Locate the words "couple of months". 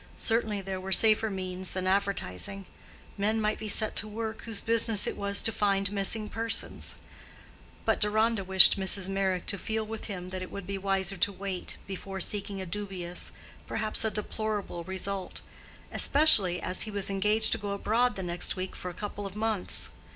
18.95-19.91